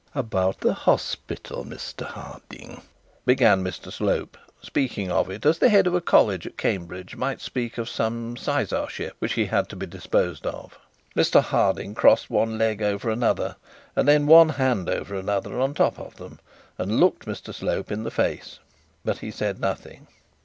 'About 0.15 0.61
the 0.61 0.73
hospital, 0.73 1.63
Mr 1.63 2.03
Harding,' 2.07 2.81
began 3.23 3.63
Mr 3.63 3.93
Slope, 3.93 4.35
speaking 4.59 5.11
of 5.11 5.29
it 5.29 5.45
as 5.45 5.59
the 5.59 5.69
head 5.69 5.85
of 5.85 6.05
college 6.05 6.47
at 6.47 6.57
Cambridge 6.57 7.15
might 7.15 7.39
speak 7.39 7.77
of 7.77 7.87
some 7.87 8.35
sizarship 8.35 9.11
which 9.19 9.35
had 9.35 9.69
to 9.69 9.75
be 9.75 9.85
disposed 9.85 10.47
of. 10.47 10.79
Mr 11.15 11.39
Harding 11.43 11.93
crossed 11.93 12.31
one 12.31 12.57
leg 12.57 12.81
over 12.81 13.15
the 13.15 13.23
other, 13.23 13.57
and 13.95 14.07
then 14.07 14.25
one 14.25 14.49
hand 14.49 14.89
over 14.89 15.21
the 15.21 15.31
other 15.31 15.59
on 15.59 15.73
the 15.73 15.77
top 15.77 15.99
of 15.99 16.15
them, 16.15 16.39
and 16.79 16.99
looked 16.99 17.25
Mr 17.27 17.53
Slope 17.53 17.91
in 17.91 18.01
the 18.01 18.09
face; 18.09 18.57
but 19.05 19.19
he 19.19 19.29
said 19.29 19.59
nothing. 19.61 20.07